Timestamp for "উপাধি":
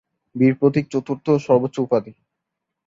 1.79-2.11